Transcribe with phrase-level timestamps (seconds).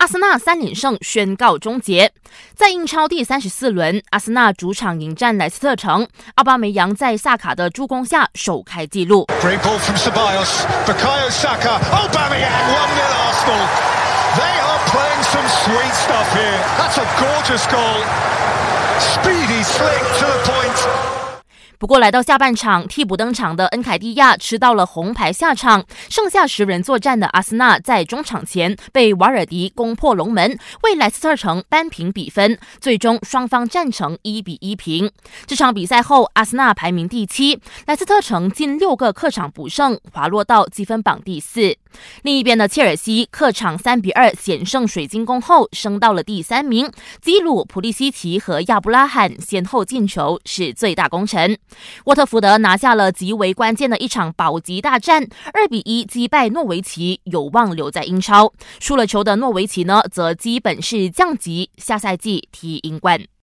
[0.00, 2.10] 阿森纳三连胜宣告终结。
[2.54, 9.26] 在英超第三十四轮，阿森纳主场迎战莱斯特城，奥巴梅扬在萨卡的助攻下首开纪录。
[21.80, 35.10] 不过，来到下半场，替补登场的恩凯蒂亚吃到了红牌下场，剩下十人作战的阿森纳在中场前被瓦尔迪攻破龙门，为莱斯特城扳平比分，最终双方战成一比一平。
[35.46, 41.78] 这场比赛后，阿森纳排名第七，莱斯特城近六个客场不胜，滑落到积分榜第四。
[42.22, 46.92] 另一边的切尔西客场三比二险胜水晶宫后，升到了第三名。
[47.22, 51.58] 基鲁、普利西奇和亚布拉罕先后进球，是最大功臣。
[52.04, 58.52] 沃特福德拿下了极为关键的一场保级大战，二比一击败诺维奇，有望留在英超。
[58.80, 63.30] 输了球的诺维奇呢，则基本是降级，下赛季踢英冠。